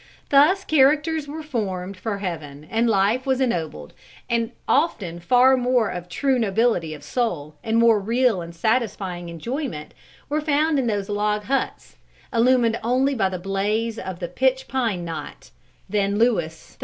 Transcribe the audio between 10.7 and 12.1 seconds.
in those log huts,